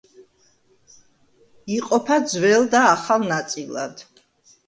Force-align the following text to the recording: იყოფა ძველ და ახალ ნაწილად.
იყოფა 1.75 2.17
ძველ 2.31 2.65
და 2.71 2.81
ახალ 2.95 3.27
ნაწილად. 3.35 4.05